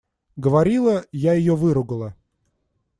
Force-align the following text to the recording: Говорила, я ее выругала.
Говорила, 0.35 1.05
я 1.11 1.35
ее 1.35 1.55
выругала. 1.55 2.15